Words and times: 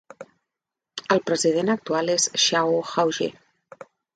El 1.17 1.21
president 1.27 1.69
actual 1.75 2.11
és 2.17 2.27
Shao 2.47 2.83
Hauje. 3.05 3.33